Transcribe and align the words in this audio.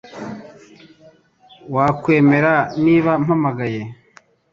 Wakwemera 1.75 2.53
niba 2.83 3.11
mpamagaye? 3.23 3.81